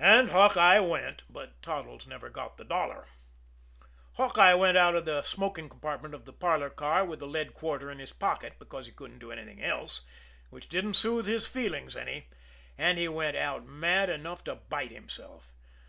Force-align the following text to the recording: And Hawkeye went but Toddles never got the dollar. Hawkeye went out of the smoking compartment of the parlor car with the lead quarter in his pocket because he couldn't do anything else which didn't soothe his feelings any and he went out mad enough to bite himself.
And 0.00 0.30
Hawkeye 0.30 0.80
went 0.80 1.22
but 1.30 1.62
Toddles 1.62 2.04
never 2.04 2.28
got 2.28 2.56
the 2.56 2.64
dollar. 2.64 3.06
Hawkeye 4.14 4.54
went 4.54 4.76
out 4.76 4.96
of 4.96 5.04
the 5.04 5.22
smoking 5.22 5.68
compartment 5.68 6.14
of 6.14 6.24
the 6.24 6.32
parlor 6.32 6.68
car 6.68 7.04
with 7.04 7.20
the 7.20 7.28
lead 7.28 7.54
quarter 7.54 7.88
in 7.88 8.00
his 8.00 8.12
pocket 8.12 8.54
because 8.58 8.86
he 8.86 8.92
couldn't 8.92 9.20
do 9.20 9.30
anything 9.30 9.62
else 9.62 10.00
which 10.50 10.68
didn't 10.68 10.94
soothe 10.94 11.28
his 11.28 11.46
feelings 11.46 11.94
any 11.94 12.28
and 12.76 12.98
he 12.98 13.06
went 13.06 13.36
out 13.36 13.64
mad 13.64 14.10
enough 14.10 14.42
to 14.42 14.56
bite 14.56 14.90
himself. 14.90 15.52